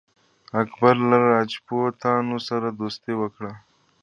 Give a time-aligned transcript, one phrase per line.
[0.61, 3.53] اکبر له راجپوتانو سره دوستي وکړه.